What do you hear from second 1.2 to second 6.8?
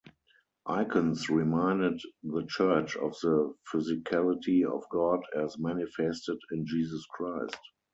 reminded the church of the physicality of God as manifested in